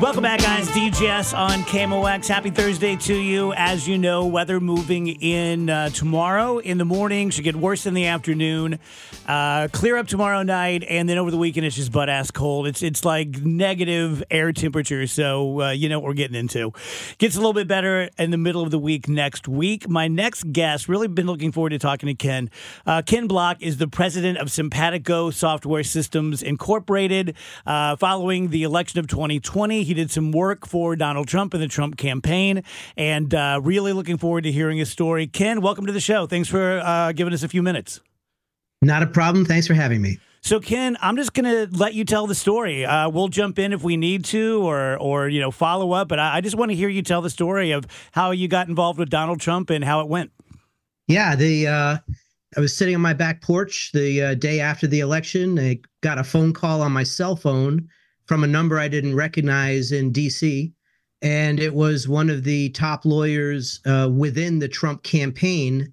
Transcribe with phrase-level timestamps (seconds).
[0.00, 0.68] Welcome back, guys.
[0.68, 2.28] DGS on KMOX.
[2.28, 3.52] Happy Thursday to you.
[3.54, 7.94] As you know, weather moving in uh, tomorrow in the morning should get worse in
[7.94, 8.78] the afternoon.
[9.26, 12.68] Uh, clear up tomorrow night, and then over the weekend it's just butt ass cold.
[12.68, 16.72] It's it's like negative air temperature, so uh, you know what we're getting into.
[17.18, 19.88] Gets a little bit better in the middle of the week next week.
[19.88, 22.50] My next guest, really been looking forward to talking to Ken.
[22.86, 27.34] Uh, Ken Block is the president of Simpatico Software Systems Incorporated.
[27.66, 29.87] Uh, following the election of 2020.
[29.88, 32.62] He did some work for Donald Trump in the Trump campaign,
[32.94, 35.26] and uh, really looking forward to hearing his story.
[35.26, 36.26] Ken, welcome to the show.
[36.26, 38.02] Thanks for uh, giving us a few minutes.
[38.82, 39.46] Not a problem.
[39.46, 40.18] Thanks for having me.
[40.42, 42.84] So, Ken, I'm just going to let you tell the story.
[42.84, 46.08] Uh, we'll jump in if we need to, or or you know follow up.
[46.08, 48.68] But I, I just want to hear you tell the story of how you got
[48.68, 50.32] involved with Donald Trump and how it went.
[51.06, 51.96] Yeah, the uh,
[52.58, 55.58] I was sitting on my back porch the uh, day after the election.
[55.58, 57.88] I got a phone call on my cell phone
[58.28, 60.70] from a number I didn't recognize in DC.
[61.20, 65.92] And it was one of the top lawyers uh, within the Trump campaign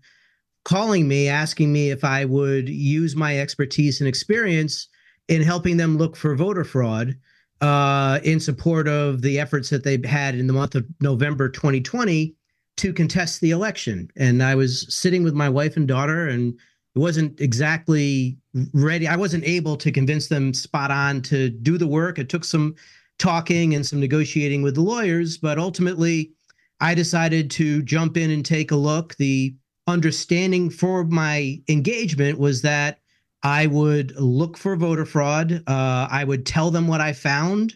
[0.66, 4.88] calling me, asking me if I would use my expertise and experience
[5.28, 7.16] in helping them look for voter fraud
[7.62, 12.36] uh, in support of the efforts that they had in the month of November 2020
[12.78, 14.10] to contest the election.
[14.18, 16.60] And I was sitting with my wife and daughter, and
[16.96, 18.38] it wasn't exactly
[18.74, 19.08] ready.
[19.08, 22.18] I wasn't able to convince them spot on to do the work.
[22.18, 22.76] It took some
[23.20, 26.32] talking and some negotiating with the lawyers, but ultimately,
[26.80, 29.16] I decided to jump in and take a look.
[29.16, 29.56] The
[29.88, 33.00] understanding for my engagement was that
[33.44, 35.64] I would look for voter fraud.
[35.68, 37.76] Uh, I would tell them what I found,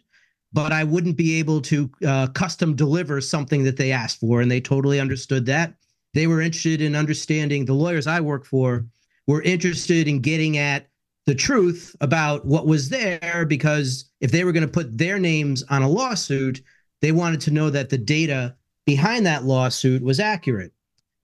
[0.51, 4.41] but I wouldn't be able to uh, custom deliver something that they asked for.
[4.41, 5.75] And they totally understood that.
[6.13, 8.86] They were interested in understanding the lawyers I work for
[9.29, 10.88] were interested in getting at
[11.28, 15.62] the truth about what was there because if they were going to put their names
[15.69, 16.63] on a lawsuit,
[17.03, 18.56] they wanted to know that the data
[18.88, 20.73] behind that lawsuit was accurate.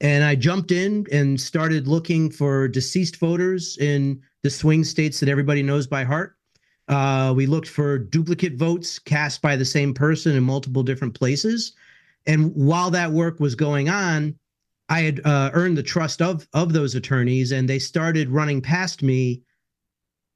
[0.01, 5.29] And I jumped in and started looking for deceased voters in the swing states that
[5.29, 6.37] everybody knows by heart.
[6.87, 11.73] Uh, we looked for duplicate votes cast by the same person in multiple different places.
[12.27, 14.35] And while that work was going on,
[14.89, 19.01] I had uh, earned the trust of of those attorneys, and they started running past
[19.01, 19.41] me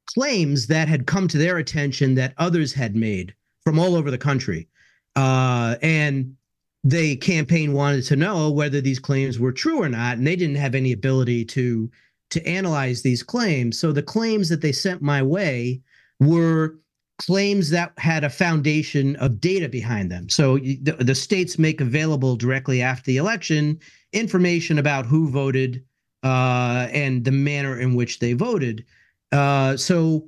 [0.07, 4.17] claims that had come to their attention that others had made from all over the
[4.17, 4.67] country,
[5.15, 6.35] uh, and
[6.83, 10.55] the campaign wanted to know whether these claims were true or not, and they didn't
[10.55, 11.89] have any ability to
[12.31, 13.79] to analyze these claims.
[13.79, 15.81] So the claims that they sent my way
[16.19, 16.79] were
[17.19, 20.29] claims that had a foundation of data behind them.
[20.29, 23.79] So the, the states make available directly after the election
[24.13, 25.83] information about who voted
[26.23, 28.85] uh, and the manner in which they voted.
[29.31, 30.27] Uh, so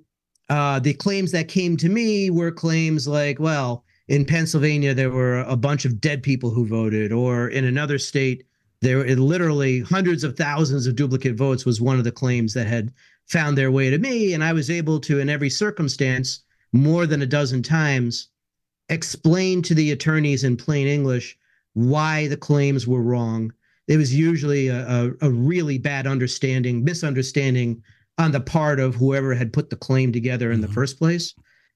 [0.50, 5.40] uh, the claims that came to me were claims like, well, in Pennsylvania there were
[5.42, 8.46] a bunch of dead people who voted, or in another state
[8.81, 12.68] there were literally hundreds of thousands of duplicate votes was one of the claims that
[12.68, 12.92] had
[13.28, 16.44] found their way to me, and I was able to, in every circumstance,
[16.74, 18.30] more than a dozen times,
[18.89, 21.38] explain to the attorneys in plain English
[21.74, 23.54] why the claims were wrong
[23.88, 27.81] it was usually a, a, a really bad understanding, misunderstanding
[28.18, 30.68] on the part of whoever had put the claim together in mm-hmm.
[30.68, 31.33] the first place.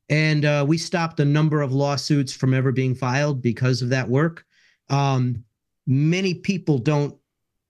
[0.09, 4.07] And uh, we stopped a number of lawsuits from ever being filed because of that
[4.07, 4.45] work.
[4.89, 5.43] Um,
[5.87, 7.17] many people don't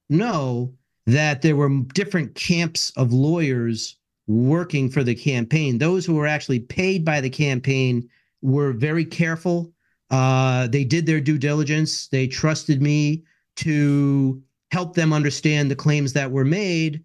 [0.10, 0.74] know
[1.06, 3.98] that there were different camps of lawyers
[4.28, 5.78] working for the campaign.
[5.78, 8.10] Those who were actually paid by the campaign
[8.42, 9.72] were very careful.
[10.10, 12.08] Uh, they did their due diligence.
[12.08, 13.24] They trusted me
[13.57, 14.42] to
[14.72, 17.04] help them understand the claims that were made.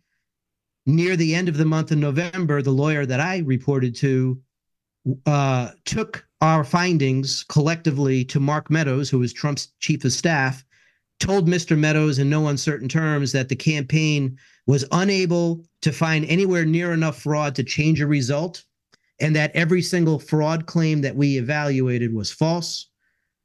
[0.87, 4.41] near the end of the month in November, the lawyer that I reported to
[5.26, 10.64] uh, took our findings collectively to Mark Meadows, who was Trump's chief of staff,
[11.20, 11.79] told Mr.
[11.79, 14.37] Meadows in no uncertain terms that the campaign
[14.67, 18.64] was unable to find anywhere near enough fraud to change a result,
[19.20, 22.89] and that every single fraud claim that we evaluated was false.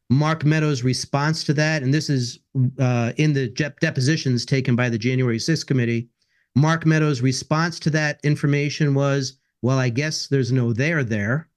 [0.10, 2.40] Mark Meadows' response to that, and this is
[2.80, 3.48] uh, in the
[3.80, 6.10] depositions taken by the January 6th committee.
[6.56, 11.50] Mark Meadows' response to that information was, Well, I guess there's no there there.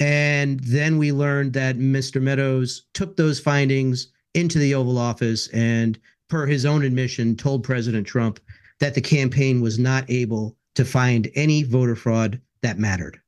[0.00, 2.20] And then we learned that Mr.
[2.20, 5.98] Meadows took those findings into the Oval Office and,
[6.28, 8.38] per his own admission, told President Trump
[8.80, 13.18] that the campaign was not able to find any voter fraud that mattered.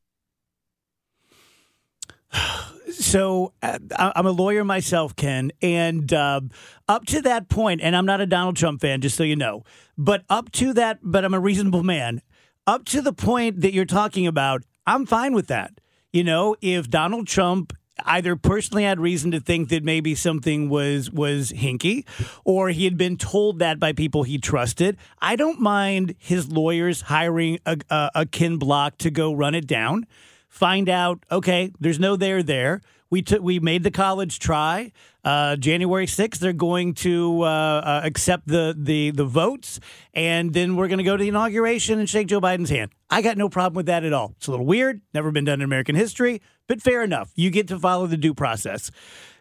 [3.00, 6.42] So uh, I'm a lawyer myself, Ken, and uh,
[6.86, 9.64] up to that point, and I'm not a Donald Trump fan, just so you know,
[9.96, 12.20] but up to that, but I'm a reasonable man.
[12.66, 15.80] Up to the point that you're talking about, I'm fine with that.
[16.12, 17.72] You know, if Donald Trump
[18.04, 22.04] either personally had reason to think that maybe something was was hinky
[22.44, 27.02] or he had been told that by people he trusted i don't mind his lawyers
[27.02, 30.06] hiring a, a, a block to go run it down
[30.50, 34.92] find out okay there's no there there we took we made the college try.
[35.22, 39.80] Uh, January 6th, they're going to uh, uh, accept the, the the votes,
[40.14, 42.92] and then we're going to go to the inauguration and shake Joe Biden's hand.
[43.10, 44.34] I got no problem with that at all.
[44.38, 47.32] It's a little weird, never been done in American history, but fair enough.
[47.34, 48.90] You get to follow the due process.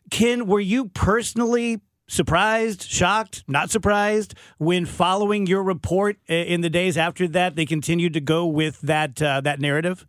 [0.09, 6.97] Ken, were you personally surprised, shocked, not surprised when following your report in the days
[6.97, 10.05] after that they continued to go with that uh, that narrative?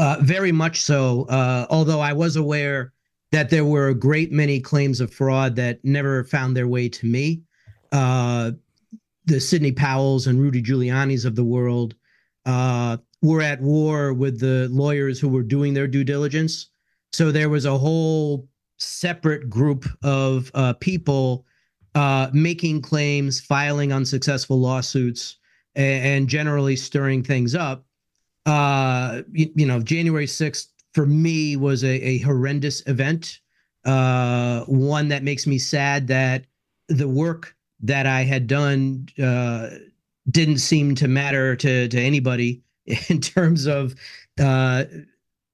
[0.00, 1.26] Uh, very much so.
[1.28, 2.94] Uh, although I was aware
[3.32, 7.06] that there were a great many claims of fraud that never found their way to
[7.06, 7.42] me.
[7.92, 8.52] Uh,
[9.26, 11.96] the Sidney Powells and Rudy Giuliani's of the world
[12.46, 16.70] uh, were at war with the lawyers who were doing their due diligence.
[17.12, 18.48] So there was a whole
[18.78, 21.44] separate group of uh, people
[21.94, 25.36] uh, making claims, filing unsuccessful lawsuits,
[25.74, 27.84] and, and generally stirring things up
[28.46, 33.40] uh, you, you, know, January 6th for me was a, a horrendous event.
[33.84, 36.44] Uh, one that makes me sad that
[36.88, 39.70] the work that I had done uh,
[40.30, 42.62] didn't seem to matter to to anybody
[43.08, 43.94] in terms of
[44.38, 44.84] uh,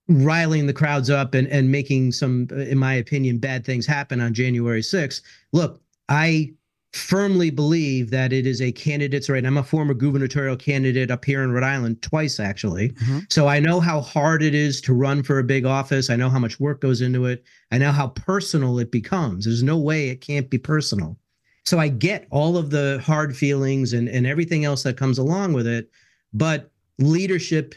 [0.09, 4.35] riling the crowds up and and making some, in my opinion, bad things happen on
[4.35, 5.23] January 6th.
[5.53, 6.53] Look, I
[6.97, 9.45] firmly believe that it is a candidate's right.
[9.45, 12.91] I'm a former gubernatorial candidate up here in Rhode Island twice, actually.
[12.91, 13.21] Mm-hmm.
[13.31, 16.11] So I know how hard it is to run for a big office.
[16.11, 17.45] I know how much work goes into it.
[17.71, 19.45] I know how personal it becomes.
[19.45, 21.19] There's no way it can't be personal.
[21.65, 25.53] So I get all of the hard feelings and, and everything else that comes along
[25.53, 25.91] with it.
[26.33, 27.75] But leadership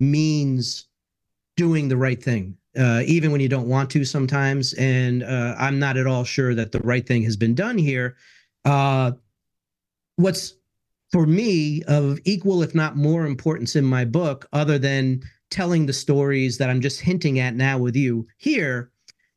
[0.00, 0.86] means
[1.56, 2.56] doing the right thing.
[2.76, 4.72] Uh, even when you don't want to sometimes.
[4.74, 8.16] And uh, I'm not at all sure that the right thing has been done here.
[8.64, 9.12] Uh,
[10.16, 10.54] what's
[11.12, 15.92] for me of equal, if not more importance in my book, other than telling the
[15.92, 18.90] stories that I'm just hinting at now with you here,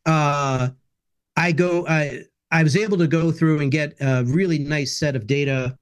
[0.06, 0.69] uh,
[1.35, 1.85] I go.
[1.88, 5.77] I I was able to go through and get a really nice set of data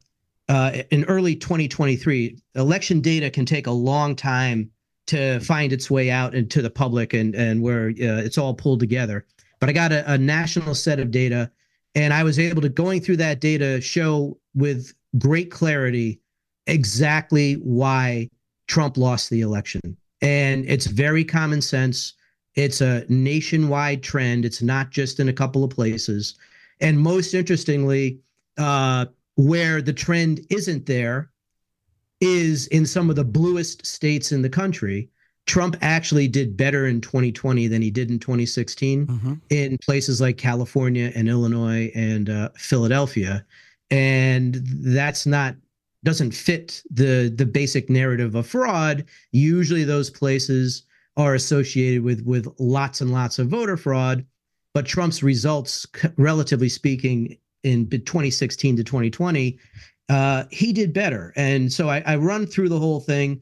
[0.50, 2.38] uh, in early 2023.
[2.56, 4.72] Election data can take a long time
[5.08, 8.80] to find its way out into the public and and where uh, it's all pulled
[8.80, 9.26] together.
[9.60, 11.52] But I got a, a national set of data
[11.96, 16.20] and I was able to going through that data show with great clarity
[16.68, 18.30] exactly why
[18.68, 19.98] Trump lost the election.
[20.22, 22.14] And it's very common sense.
[22.56, 24.46] It's a nationwide trend.
[24.46, 26.36] It's not just in a couple of places.
[26.82, 28.20] And most interestingly,
[28.58, 31.30] uh, where the trend isn't there
[32.22, 35.10] is in some of the bluest states in the country.
[35.46, 39.34] Trump actually did better in 2020 than he did in 2016 mm-hmm.
[39.50, 43.46] in places like California and Illinois and uh, Philadelphia,
[43.92, 45.56] and that's not
[46.04, 49.06] doesn't fit the the basic narrative of fraud.
[49.32, 50.84] Usually, those places
[51.18, 54.26] are associated with with lots and lots of voter fraud,
[54.74, 55.86] but Trump's results,
[56.18, 59.58] relatively speaking, in 2016 to 2020,
[60.10, 61.34] uh, he did better.
[61.36, 63.42] And so I, I run through the whole thing.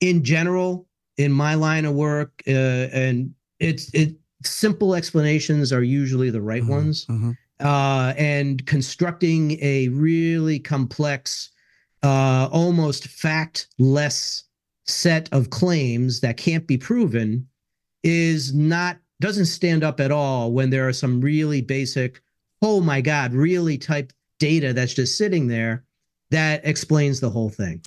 [0.00, 2.50] In general, in my line of work, uh,
[2.92, 7.06] and it's it simple explanations are usually the right mm-hmm, ones.
[7.06, 7.32] Mm-hmm.
[7.60, 11.50] Uh, and constructing a really complex,
[12.02, 14.42] uh, almost factless
[14.86, 17.46] set of claims that can't be proven
[18.02, 22.20] is not doesn't stand up at all when there are some really basic,
[22.60, 25.84] oh my God, really type data that's just sitting there
[26.30, 27.80] that explains the whole thing.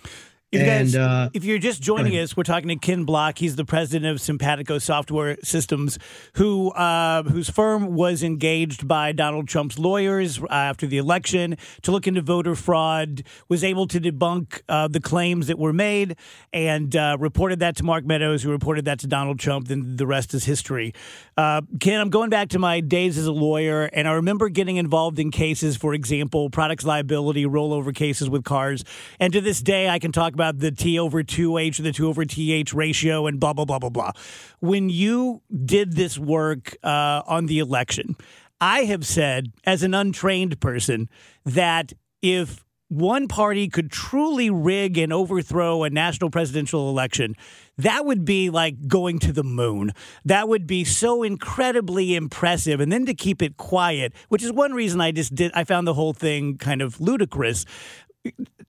[0.50, 3.38] If, you guys, And, uh, if you're just joining us, we're talking to Ken Block.
[3.38, 6.00] He's the president of Simpatico Software Systems,
[6.36, 11.92] who uh, whose firm was engaged by Donald Trump's lawyers uh, after the election to
[11.92, 13.24] look into voter fraud.
[13.50, 16.16] Was able to debunk uh, the claims that were made
[16.54, 19.68] and uh, reported that to Mark Meadows, who reported that to Donald Trump.
[19.68, 20.94] Then the rest is history.
[21.36, 24.78] Uh, Ken, I'm going back to my days as a lawyer, and I remember getting
[24.78, 28.86] involved in cases, for example, products liability rollover cases with cars.
[29.20, 32.08] And to this day, I can talk about the T over 2H or the 2
[32.08, 34.12] over TH ratio and blah, blah, blah, blah, blah.
[34.60, 38.16] When you did this work uh, on the election,
[38.60, 41.10] I have said, as an untrained person,
[41.46, 47.36] that if one party could truly rig and overthrow a national presidential election,
[47.78, 49.92] that would be like going to the moon.
[50.26, 52.80] That would be so incredibly impressive.
[52.80, 55.86] And then to keep it quiet, which is one reason I just did, I found
[55.86, 57.66] the whole thing kind of ludicrous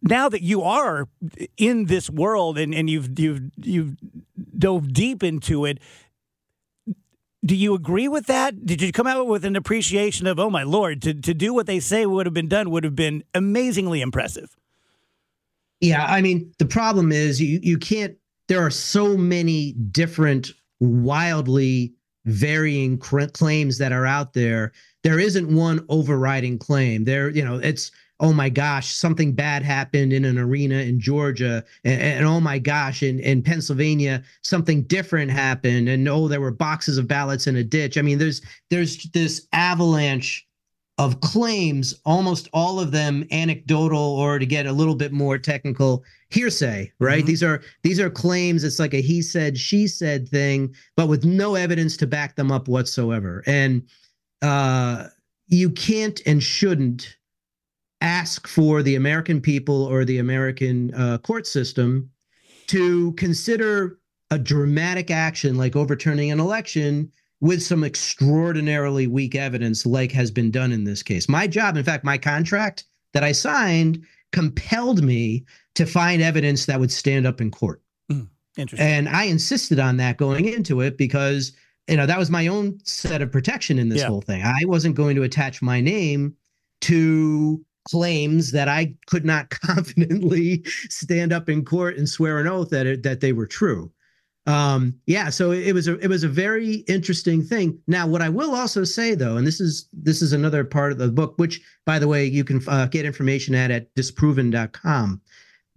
[0.08, 1.08] now that you are
[1.56, 3.96] in this world and, and you've you've you've
[4.58, 5.78] dove deep into it,
[7.44, 8.66] do you agree with that?
[8.66, 11.66] Did you come out with an appreciation of, oh my lord, to, to do what
[11.66, 14.56] they say would have been done would have been amazingly impressive?
[15.80, 18.16] Yeah, I mean, the problem is you you can't.
[18.48, 21.92] There are so many different, wildly
[22.24, 24.72] varying claims that are out there.
[25.04, 27.04] There isn't one overriding claim.
[27.04, 31.64] There, you know, it's oh my gosh, something bad happened in an arena in Georgia,
[31.84, 36.50] and, and oh my gosh, in in Pennsylvania, something different happened, and oh, there were
[36.50, 37.96] boxes of ballots in a ditch.
[37.98, 40.44] I mean, there's there's this avalanche
[40.98, 46.02] of claims, almost all of them anecdotal or to get a little bit more technical,
[46.30, 47.22] hearsay, right?
[47.22, 47.26] Mhm.
[47.26, 48.64] These are these are claims.
[48.64, 52.50] It's like a he said, she said thing, but with no evidence to back them
[52.50, 53.44] up whatsoever.
[53.46, 53.82] And
[54.42, 55.06] uh,
[55.46, 57.16] you can't and shouldn't
[58.00, 62.11] ask for the American people or the American uh, court system
[62.69, 63.99] to consider
[64.31, 70.50] a dramatic action like overturning an election with some extraordinarily weak evidence, like has been
[70.50, 71.28] done in this case.
[71.28, 75.45] My job, in fact, my contract that I signed compelled me
[75.76, 77.81] to find evidence that would stand up in court.
[78.57, 78.88] Interesting.
[78.88, 81.52] And I insisted on that going into it because
[81.88, 84.09] you know that was my own set of protection in this Yeah.
[84.09, 84.43] whole thing.
[84.43, 86.35] I wasn't going to attach my name
[86.83, 89.50] to claims that I could not
[89.99, 93.90] confidently stand up in court and swear an oath that it, that they were true.
[94.47, 97.78] Um, yeah, so it was a it was a very interesting thing.
[97.87, 100.97] Now, what I will also say though, and this is this is another part of
[100.97, 105.21] the book, which by the way you can uh, get information at at disproven.com.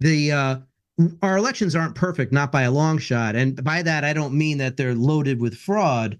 [0.00, 0.56] The uh,
[1.20, 3.36] our elections aren't perfect, not by a long shot.
[3.36, 6.18] And by that, I don't mean that they're loaded with fraud,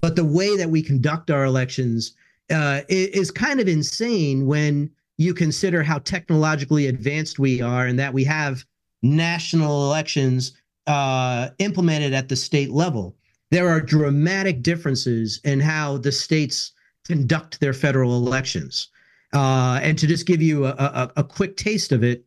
[0.00, 2.14] but the way that we conduct our elections
[2.50, 7.98] uh, i- is kind of insane when you consider how technologically advanced we are and
[7.98, 8.64] that we have
[9.02, 10.54] national elections
[10.86, 13.14] uh, implemented at the state level.
[13.50, 16.72] There are dramatic differences in how the states
[17.06, 18.88] conduct their federal elections.
[19.34, 22.24] Uh, and to just give you a, a, a quick taste of it,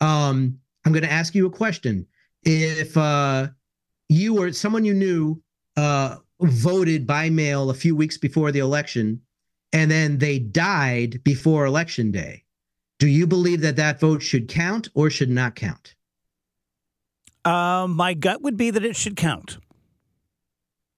[0.00, 2.06] um, I'm going to ask you a question.
[2.44, 3.48] If uh,
[4.08, 5.42] you or someone you knew
[5.76, 9.22] uh, voted by mail a few weeks before the election,
[9.72, 12.44] and then they died before election day,
[12.98, 15.94] do you believe that that vote should count or should not count?
[17.44, 19.58] Um, my gut would be that it should count.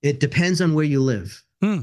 [0.03, 1.45] It depends on where you live.
[1.63, 1.81] Hmm.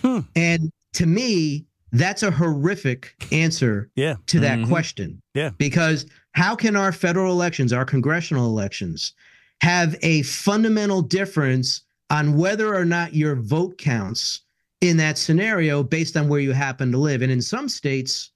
[0.00, 0.20] Hmm.
[0.34, 4.16] And to me, that's a horrific answer Yeah.
[4.26, 4.68] to that Mhm.
[4.68, 5.22] question.
[5.34, 5.50] Yeah.
[5.58, 9.12] Because how can our federal elections, our congressional elections,
[9.60, 14.40] have a fundamental difference on whether or not your vote counts
[14.82, 17.22] in that scenario based on where you happen to live?
[17.22, 18.32] And in some states,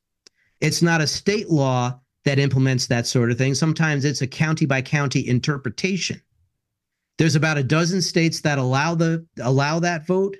[0.60, 3.54] it's not a state law that implements that sort of thing.
[3.54, 6.22] Sometimes it's a county by county interpretation.
[7.18, 10.36] There's about a dozen states that allow the allow that vote.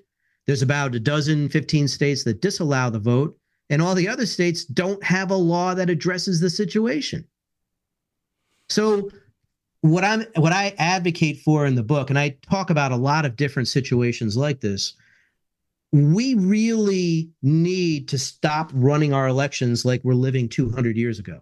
[0.46, 3.36] There's about a dozen, 15 states that disallow the vote,
[3.68, 7.26] and all the other states don't have a law that addresses the situation.
[8.68, 9.10] So
[9.80, 13.24] what I'm what I advocate for in the book, and I talk about a lot
[13.24, 14.94] of different situations like this,
[15.96, 21.40] we really need to stop running our elections like we're living 200 years ago.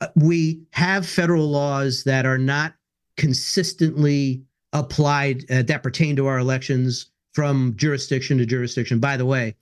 [0.00, 2.74] Uh, We have federal laws that are not
[3.16, 4.42] consistently
[4.72, 9.00] applied uh, that pertain to our elections from jurisdiction to jurisdiction.
[9.00, 9.56] By the way,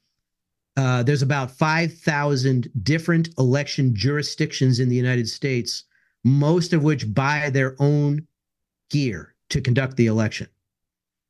[0.77, 5.85] uh, there's about 5,000 different election jurisdictions in the United States,
[6.25, 8.27] most of which buy their own
[8.91, 10.49] gear to conduct the election.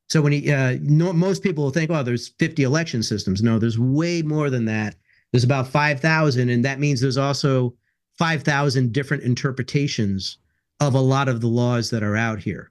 [0.09, 3.43] So when you, uh, no, most people will think, oh, there's 50 election systems.
[3.43, 4.97] No, there's way more than that.
[5.33, 7.75] There's about 5,000, and that means there's also
[8.19, 10.39] 5,000 different interpretations
[10.81, 12.71] of a lot of the laws that are out here.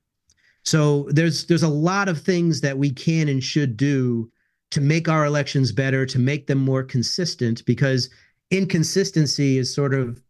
[0.64, 4.32] So there's there's a lot of things that we can and should do
[4.72, 8.10] to make our elections better, to make them more consistent, because
[8.50, 10.22] inconsistency is sort of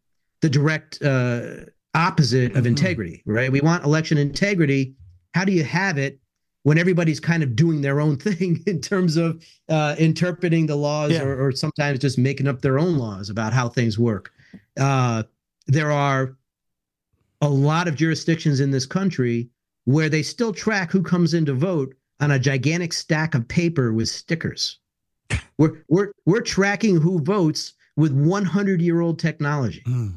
[0.41, 2.67] the direct uh, opposite of mm-hmm.
[2.67, 3.51] integrity, right?
[3.51, 4.95] We want election integrity.
[5.35, 6.19] How do you have it
[6.63, 11.11] when everybody's kind of doing their own thing in terms of uh, interpreting the laws
[11.11, 11.23] yeah.
[11.23, 14.31] or, or, sometimes just making up their own laws about how things work?
[14.79, 15.23] Uh,
[15.67, 16.35] there are
[17.41, 19.49] a lot of jurisdictions in this country
[19.85, 23.93] where they still track who comes in to vote on a gigantic stack of paper
[23.93, 24.79] with stickers.
[25.57, 29.83] We're we're we're tracking who votes with 100 year old technology.
[29.85, 30.15] Mm.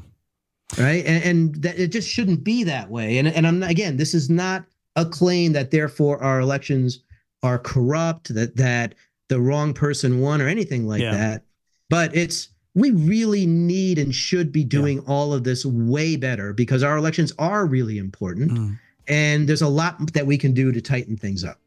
[0.77, 1.05] Right.
[1.05, 3.19] And, and that it just shouldn't be that way.
[3.19, 4.65] And, and I'm not, again, this is not
[4.97, 6.99] a claim that therefore our elections
[7.43, 8.95] are corrupt, that, that
[9.29, 11.11] the wrong person won or anything like yeah.
[11.11, 11.43] that.
[11.89, 15.03] But it's, we really need and should be doing yeah.
[15.07, 18.51] all of this way better because our elections are really important.
[18.51, 18.79] Mm.
[19.07, 21.59] And there's a lot that we can do to tighten things up.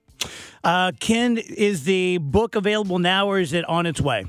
[0.62, 4.26] Uh, Ken, is the book available now or is it on its way?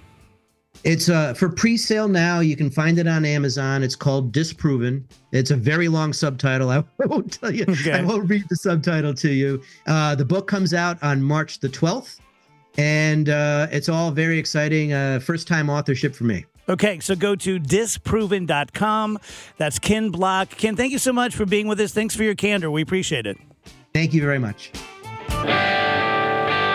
[0.84, 2.40] It's uh, for pre-sale now.
[2.40, 3.84] You can find it on Amazon.
[3.84, 5.08] It's called Disproven.
[5.32, 6.70] It's a very long subtitle.
[6.72, 7.66] I won't tell you.
[7.70, 7.92] Okay.
[7.92, 9.62] I won't read the subtitle to you.
[9.86, 12.20] Uh, the book comes out on March the 12th,
[12.78, 14.94] and uh, it's all very exciting.
[14.94, 16.46] Uh, first-time authorship for me.
[16.70, 19.20] Okay, so go to disproven.com.
[19.58, 20.50] That's Ken Block.
[20.50, 21.92] Ken, thank you so much for being with us.
[21.92, 22.72] Thanks for your candor.
[22.72, 23.38] We appreciate it.
[23.94, 24.72] Thank you very much.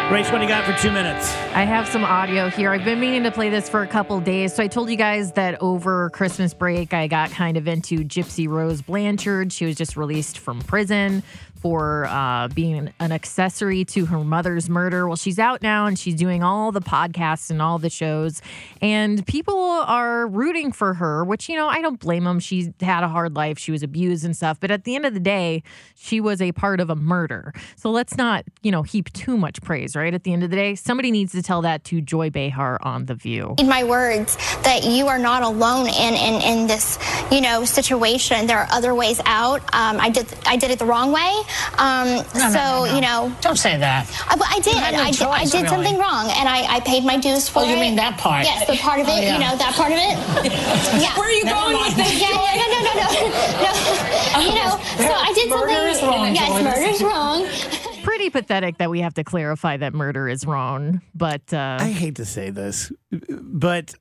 [0.09, 1.35] Grace, what do you got for two minutes?
[1.53, 2.71] I have some audio here.
[2.71, 4.55] I've been meaning to play this for a couple days.
[4.55, 8.47] So I told you guys that over Christmas break, I got kind of into Gypsy
[8.49, 9.53] Rose Blanchard.
[9.53, 11.25] She was just released from prison
[11.67, 15.09] for uh, being an accessory to her mother's murder.
[15.09, 18.41] Well, she's out now and she's doing all the podcasts and all the shows,
[18.81, 22.39] and people are rooting for her, which, you know, I don't blame them.
[22.39, 25.13] She had a hard life, she was abused and stuff, but at the end of
[25.13, 25.65] the day,
[25.97, 27.53] she was a part of a murder.
[27.75, 30.15] So let's not, you know, heap too much praise, right?
[30.15, 33.07] At the end of the day, somebody needs to tell that to Joy Behar on
[33.07, 33.57] The View.
[33.59, 36.97] In my words, that you are not alone in, in, in this,
[37.33, 38.47] you know, situation.
[38.47, 39.63] There are other ways out.
[39.75, 41.43] Um, I did I did it the wrong way.
[41.79, 43.37] Um, no, so, no, no, you know.
[43.41, 44.09] Don't say that.
[44.29, 44.77] I, I did.
[44.77, 45.69] I, choice, I, did really.
[45.69, 47.71] something wrong, and I, I paid my dues for oh, it.
[47.71, 48.45] you mean that part?
[48.45, 49.35] Yes, the part of it, oh, yeah.
[49.35, 50.17] you know, that part of it.
[51.03, 51.17] yeah.
[51.19, 51.97] Where are you Never going mind.
[51.97, 52.21] with this?
[52.21, 53.07] Yeah, yeah, no, no, no, no.
[53.65, 54.41] no.
[54.41, 56.09] you know, so I did murder something.
[56.09, 58.03] Wrong, yes, murder is wrong.
[58.05, 61.53] Pretty pathetic that we have to clarify that murder is wrong, but.
[61.53, 63.95] Uh, I hate to say this, but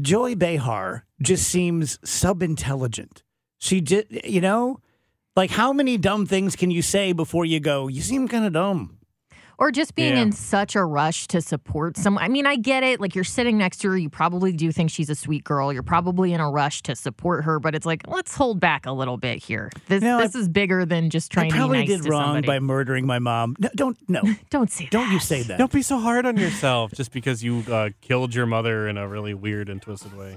[0.00, 3.22] Joy Behar just seems sub intelligent.
[3.58, 4.80] She did, you know,
[5.38, 8.52] like, how many dumb things can you say before you go, you seem kind of
[8.52, 8.98] dumb?
[9.56, 10.22] Or just being yeah.
[10.22, 12.24] in such a rush to support someone.
[12.24, 13.00] I mean, I get it.
[13.00, 13.96] Like, you're sitting next to her.
[13.96, 15.72] You probably do think she's a sweet girl.
[15.72, 18.90] You're probably in a rush to support her, but it's like, let's hold back a
[18.90, 19.70] little bit here.
[19.86, 22.10] This, you this I, is bigger than just trying I probably to be nice did
[22.10, 22.46] wrong somebody.
[22.48, 23.54] by murdering my mom.
[23.60, 24.22] No, don't, no.
[24.50, 24.90] don't say that.
[24.90, 25.58] Don't you say that.
[25.58, 29.06] Don't be so hard on yourself just because you uh, killed your mother in a
[29.06, 30.36] really weird and twisted way.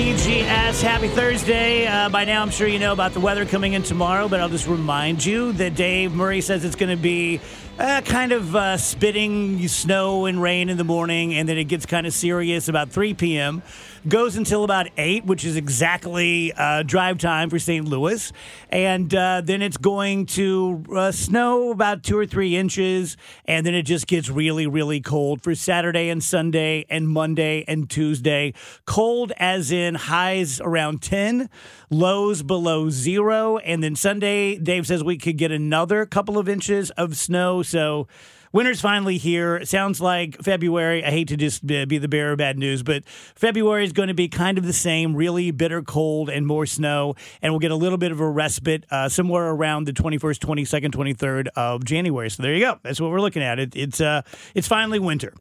[0.00, 0.82] 440 DGS.
[0.82, 1.86] Happy Thursday.
[1.86, 4.48] Uh, by now, I'm sure you know about the weather coming in tomorrow, but I'll
[4.48, 7.38] just remind you that Dave Murray says it's going to be
[7.78, 11.84] uh, kind of uh, spitting snow and rain in the morning, and then it gets
[11.84, 13.62] kind of serious about 3 p.m.
[14.08, 17.86] Goes until about 8, which is exactly uh, drive time for St.
[17.86, 18.32] Louis.
[18.70, 23.74] And uh, then it's going to uh, snow about two or three inches, and then
[23.74, 28.54] it just gets really, really cold for Saturday and Sunday and Monday and Tuesday.
[28.86, 31.50] Cold as in highs around 10,
[31.90, 33.58] lows below zero.
[33.58, 37.62] And then Sunday, Dave says we could get another couple of inches of snow.
[37.62, 38.08] So
[38.52, 39.56] winter's finally here.
[39.56, 41.04] It sounds like February.
[41.04, 44.14] I hate to just be the bearer of bad news, but February is going to
[44.14, 47.14] be kind of the same really bitter cold and more snow.
[47.42, 50.90] And we'll get a little bit of a respite uh, somewhere around the 21st, 22nd,
[50.90, 52.30] 23rd of January.
[52.30, 52.78] So there you go.
[52.82, 53.58] That's what we're looking at.
[53.58, 54.22] It, it's, uh,
[54.54, 55.34] it's finally winter.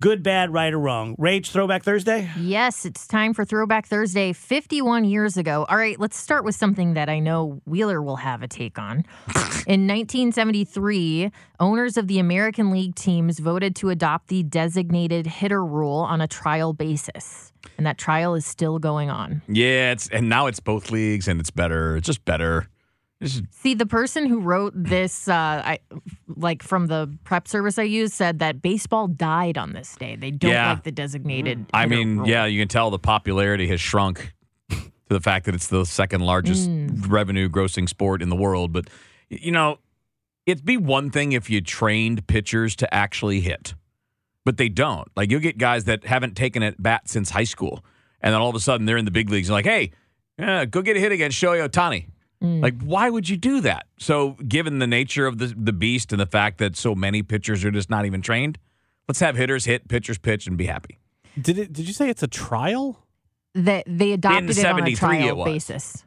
[0.00, 1.14] Good, bad, right, or wrong.
[1.18, 2.30] Rage Throwback Thursday?
[2.38, 5.66] Yes, it's time for Throwback Thursday 51 years ago.
[5.68, 9.04] All right, let's start with something that I know Wheeler will have a take on.
[9.66, 15.98] In 1973, owners of the American League teams voted to adopt the designated hitter rule
[15.98, 17.52] on a trial basis.
[17.76, 19.42] And that trial is still going on.
[19.48, 21.98] Yeah, it's and now it's both leagues and it's better.
[21.98, 22.68] It's just better.
[23.20, 25.78] It's just- See, the person who wrote this, uh, I,
[26.28, 30.16] like from the prep service I used, said that baseball died on this day.
[30.16, 30.70] They don't Yeah.
[30.72, 31.66] like the designated.
[31.74, 32.28] I mean, rule.
[32.28, 34.32] yeah, you can tell the popularity has shrunk
[34.70, 34.78] to
[35.08, 37.10] the fact that it's the second largest Mm.
[37.10, 38.72] revenue grossing sport in the world.
[38.72, 38.88] But
[39.28, 39.78] you know,
[40.46, 43.74] it'd be one thing if you trained pitchers to actually hit,
[44.46, 45.08] but they don't.
[45.14, 47.84] Like you'll get guys that haven't taken a bat since high school,
[48.22, 49.90] and then all of a sudden they're in the big leagues and like, hey,
[50.38, 52.06] yeah, go get a hit against Shohei Ohtani.
[52.42, 52.62] Mm.
[52.62, 53.86] Like, why would you do that?
[53.98, 57.64] So, given the nature of the the beast and the fact that so many pitchers
[57.64, 58.58] are just not even trained,
[59.08, 60.98] let's have hitters hit, pitchers pitch, and be happy.
[61.40, 61.72] Did it?
[61.72, 63.04] Did you say it's a trial?
[63.54, 66.04] that they adopted it on a 73 trial basis.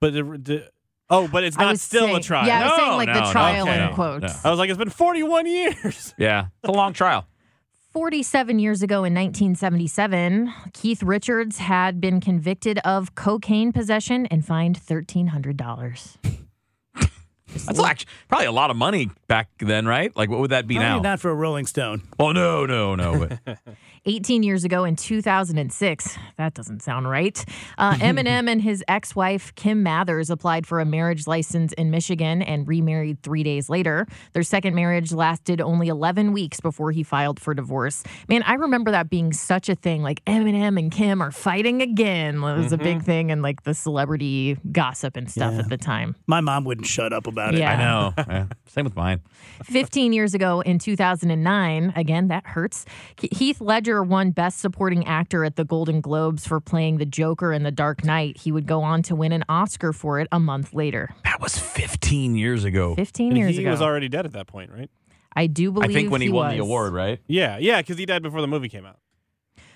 [0.00, 0.70] But it, the,
[1.10, 2.46] oh, but it's not was still a trial.
[2.46, 4.22] yeah, I was saying like no, the no, trial okay, in no, quotes.
[4.22, 4.40] no.
[4.44, 6.14] I was like, it's been 41 years.
[6.18, 7.26] Yeah, it's a long trial.
[7.90, 14.78] 47 years ago in 1977, Keith Richards had been convicted of cocaine possession and fined
[14.78, 16.16] $1,300.
[17.64, 20.14] That's actually probably a lot of money back then, right?
[20.14, 21.00] Like, what would that be Probably now?
[21.00, 22.02] not for a Rolling Stone.
[22.18, 23.26] Oh no, no, no.
[24.04, 27.44] But 18 years ago in 2006, that doesn't sound right.
[27.76, 32.42] Uh, Eminem and his ex wife, Kim Mathers, applied for a marriage license in Michigan
[32.42, 34.06] and remarried three days later.
[34.32, 38.02] Their second marriage lasted only 11 weeks before he filed for divorce.
[38.28, 40.02] Man, I remember that being such a thing.
[40.02, 42.36] Like Eminem and Kim are fighting again.
[42.36, 45.60] It was a big thing and like the celebrity gossip and stuff Yeah.
[45.60, 46.14] at the time.
[46.26, 47.60] My mom wouldn't shut up about it.
[47.60, 47.72] Yeah.
[47.72, 48.14] I know.
[48.28, 49.20] Yeah, Same with mine.
[49.64, 52.84] 15 years ago in 2009, again, that hurts.
[53.16, 57.62] Heath Ledger won Best Supporting Actor at the Golden Globes for playing the Joker in
[57.62, 58.36] The Dark Knight.
[58.36, 61.10] He would go on to win an Oscar for it a month later.
[61.24, 62.94] That was 15 years ago.
[62.94, 63.68] 15 And years he ago.
[63.68, 64.90] He was already dead at that point, right?
[65.34, 67.20] I do believe I think when he, won the award, right?
[67.26, 68.98] Yeah, yeah, because he died before the movie came out.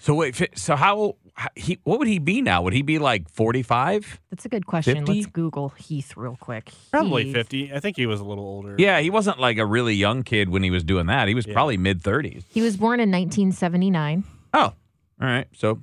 [0.02, 1.78] So wait, so how, how he?
[1.84, 2.62] What would he be now?
[2.62, 4.20] Would he be like 45?
[4.30, 4.96] That's a good question.
[5.06, 5.12] 50?
[5.14, 6.72] Let's Google Heath real quick.
[6.90, 7.34] Probably Heath.
[7.34, 7.72] 50.
[7.72, 8.74] I think he was a little older.
[8.78, 11.28] Yeah, he wasn't like a really young kid when he was doing that.
[11.28, 11.52] He was Yeah.
[11.52, 12.42] probably mid 30s.
[12.48, 14.24] He was born in 1979.
[14.52, 14.74] Oh, all
[15.20, 15.46] right.
[15.54, 15.80] So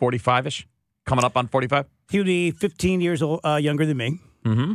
[0.00, 0.66] 45 ish,
[1.06, 1.86] coming up on 45.
[2.10, 4.18] He would be 15 years old, uh, younger than me.
[4.44, 4.72] Mm-hmm.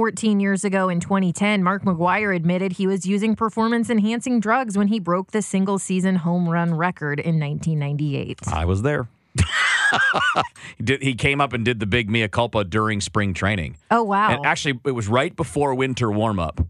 [0.00, 4.88] 14 years ago in 2010, Mark McGwire admitted he was using performance enhancing drugs when
[4.88, 8.48] he broke the single season home run record in 1998.
[8.50, 9.08] I was there.
[10.86, 13.76] he, came up and did the big mea culpa during spring training.
[13.90, 14.30] Oh, wow.
[14.30, 16.62] And actually, it was right before winter warm up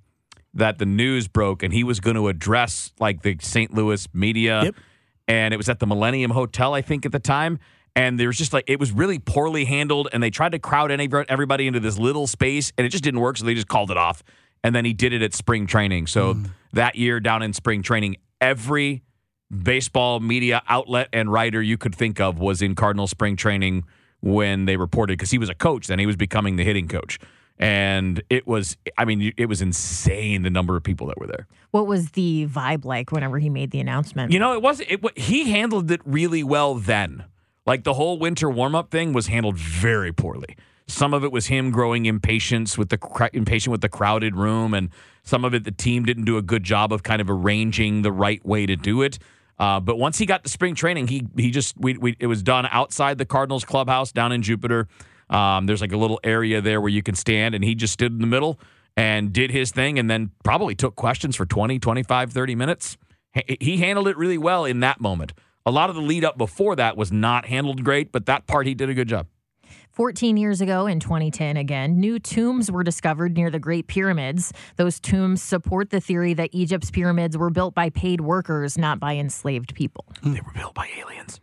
[0.52, 3.72] that the news broke, and he was going to address like the St.
[3.72, 4.64] Louis media.
[4.64, 4.74] Yep.
[5.28, 7.60] And it was at the Millennium Hotel, I think, at the time.
[8.00, 10.90] And there was just like, it was really poorly handled, and they tried to crowd
[10.90, 13.36] everybody into this little space, and it just didn't work.
[13.36, 14.22] So they just called it off.
[14.64, 16.06] And then he did it at spring training.
[16.06, 16.44] So hmm.
[16.72, 19.02] that year down in spring training, every
[19.50, 23.84] baseball media outlet and writer you could think of was in Cardinal spring training
[24.20, 27.18] when they reported because he was a coach then he was becoming the hitting coach
[27.58, 31.46] and it was i mean it was insane the number of people that were there
[31.70, 34.30] What was the vibe like whenever he made the announcement?
[34.30, 37.24] you know it was it he handled it really well then
[37.66, 41.70] like the whole winter warm-up thing was handled very poorly some of it was him
[41.70, 44.90] growing impatience with the impatient with the crowded room and
[45.22, 48.12] some of it the team didn't do a good job of kind of arranging the
[48.12, 49.18] right way to do it
[49.60, 52.42] uh, but once he got to spring training, he he just we, we it was
[52.42, 54.88] done outside the Cardinals clubhouse down in Jupiter.
[55.28, 58.10] Um, there's like a little area there where you can stand, and he just stood
[58.10, 58.58] in the middle
[58.96, 62.96] and did his thing, and then probably took questions for 20, 25, 30 minutes.
[63.60, 65.34] He handled it really well in that moment.
[65.66, 68.66] A lot of the lead up before that was not handled great, but that part
[68.66, 69.26] he did a good job.
[69.90, 74.52] 14 years ago in 2010, again, new tombs were discovered near the Great Pyramids.
[74.76, 79.16] Those tombs support the theory that Egypt's pyramids were built by paid workers, not by
[79.16, 80.06] enslaved people.
[80.22, 81.40] They were built by aliens.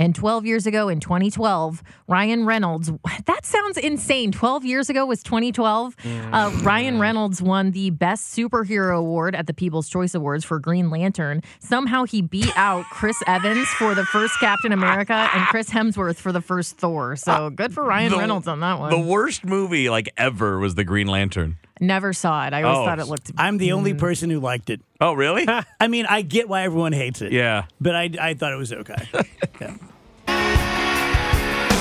[0.00, 2.90] And 12 years ago in 2012, Ryan Reynolds,
[3.26, 4.32] that sounds insane.
[4.32, 5.94] 12 years ago was 2012.
[6.32, 10.88] Uh, Ryan Reynolds won the Best Superhero Award at the People's Choice Awards for Green
[10.88, 11.42] Lantern.
[11.58, 16.32] Somehow he beat out Chris Evans for the first Captain America and Chris Hemsworth for
[16.32, 17.14] the first Thor.
[17.14, 18.90] So good for Ryan The- Reynolds on that one.
[18.90, 21.58] The worst movie like ever was The Green Lantern.
[21.80, 22.52] Never saw it.
[22.52, 22.84] I always Oh.
[22.84, 23.32] thought it looked.
[23.38, 23.98] I'm the only mm.
[23.98, 24.80] person who liked it.
[25.00, 25.46] Oh, really?
[25.80, 27.32] I mean, I get why everyone hates it.
[27.32, 27.64] Yeah.
[27.80, 29.08] But I, I thought it was okay.
[29.60, 29.76] Yeah.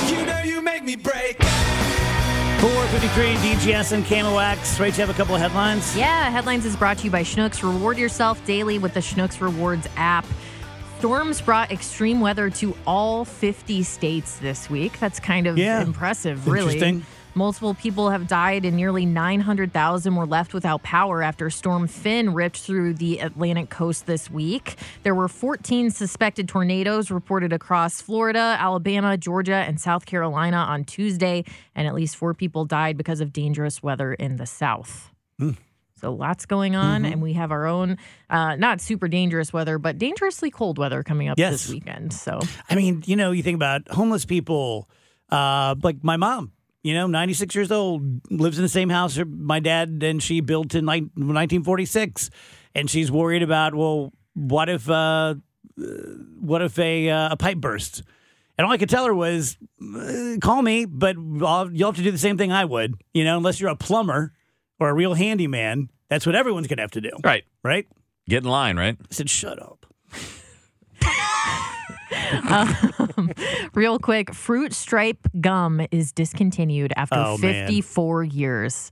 [0.09, 1.37] You know you make me break.
[1.41, 4.79] 453 DGS and KMOX.
[4.79, 5.95] Right, you have a couple of headlines?
[5.95, 7.61] Yeah, headlines is brought to you by Schnucks.
[7.63, 10.25] Reward yourself daily with the Schnucks Rewards app.
[10.97, 14.99] Storms brought extreme weather to all 50 states this week.
[14.99, 15.81] That's kind of Yeah.
[15.81, 16.73] impressive, really.
[16.73, 17.05] Interesting.
[17.39, 22.57] Multiple people have died and nearly 900,000 were left without power after Storm Finn ripped
[22.59, 24.75] through the Atlantic coast this week.
[25.03, 31.45] There were 14 suspected tornadoes reported across Florida, Alabama, Georgia, and South Carolina on Tuesday,
[31.75, 35.09] and at least four people died because of dangerous weather in the South.
[35.95, 37.13] So lots going on, Mm-hmm.
[37.13, 37.97] and we have our own,
[38.29, 41.51] uh, not super dangerous weather, but dangerously cold weather coming up Yes.
[41.53, 42.11] this weekend.
[42.11, 44.89] So I mean, you know, you think about homeless people,
[45.29, 46.51] uh, like my mom,
[46.83, 50.75] you know, 96 years old, lives in the same house my dad and she built
[50.75, 52.29] in 1946.
[52.75, 55.35] And she's worried about, well, what if, uh,
[56.39, 58.01] what if a, uh, a pipe bursts?
[58.57, 62.03] And all I could tell her was, uh, call me, but I'll, you'll have to
[62.03, 64.33] do the same thing I would, you know, unless you're a plumber
[64.79, 65.89] or a real handyman.
[66.09, 67.11] That's what everyone's going to have to do.
[67.23, 67.45] Right.
[67.63, 67.87] Right?
[68.27, 68.97] Get in line, right?
[68.99, 69.85] I said, shut up.
[72.49, 73.31] Um,
[73.73, 77.67] real quick, Fruit Stripe gum is discontinued after Oh, man.
[77.67, 78.91] 54 years.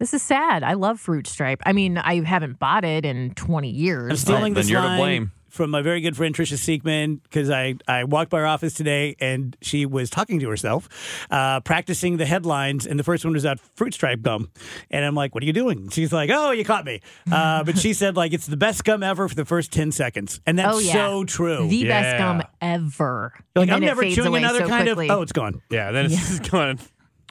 [0.00, 0.62] This is sad.
[0.62, 1.62] I love Fruit Stripe.
[1.64, 4.10] I mean, I haven't bought it in 20 years.
[4.10, 8.02] I'm stealing but- this line from my very good friend Trisha Siegman because I, I
[8.02, 10.88] walked by her office today and she was talking to herself,
[11.30, 14.50] uh, practicing the headlines, and the first one was about fruit stripe gum,
[14.90, 17.78] and I'm like, "What are you doing?" She's like, "Oh, you caught me," uh, but
[17.78, 20.74] she said like it's the best gum ever for the first ten seconds, and that's
[20.74, 20.92] oh, yeah.
[20.92, 21.68] so true.
[21.68, 23.32] The best gum ever.
[23.54, 25.08] You're like I'm never chewing another so kind quickly.
[25.08, 25.18] of.
[25.18, 25.62] Oh, it's gone.
[25.70, 26.48] Yeah, then it's Yeah.
[26.48, 26.78] gone.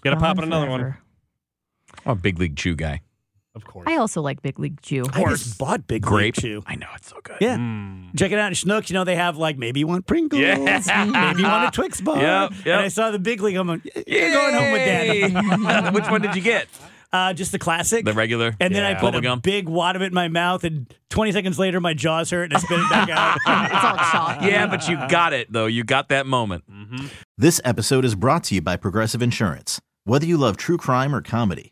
[0.01, 0.95] Gotta pop in another one.
[2.05, 3.01] I'm a big league chew guy.
[3.55, 3.85] Of course.
[3.87, 5.03] I also like Big League Chew.
[5.13, 6.35] I just bought Big Grape.
[6.37, 6.63] League Chew.
[6.65, 7.37] I know it's so good.
[7.39, 7.57] Yeah.
[7.57, 8.05] Hmm.
[8.17, 8.89] Check it out at Schnucks.
[8.89, 10.57] You know, they have like maybe you want Pringles, Yeah.
[10.57, 12.17] maybe you want a Twix bar.
[12.17, 12.73] Yep, And.
[12.73, 13.55] I saw the big league.
[13.55, 15.93] I'm like, you're going home with that.
[15.93, 16.67] Which one did you get?
[17.11, 18.05] Uh, just the classic.
[18.05, 18.55] The regular?
[18.59, 18.99] And then I Yeah.
[18.99, 19.43] put a Bubblegum?
[19.43, 22.55] big wad of it in my mouth, and 20 seconds later, my jaws hurt, and
[22.55, 23.35] I spit it back out.
[23.71, 24.47] it's all chalky.
[24.47, 25.67] Yeah, but you got it, though.
[25.67, 26.63] You got that moment.
[27.37, 29.79] This episode is brought to you by Progressive Insurance.
[30.05, 31.71] Whether you love true crime or comedy,